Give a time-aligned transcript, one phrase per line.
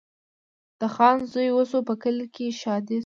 [0.79, 2.99] د خان زوی وسو په کلي کي ښادي سوه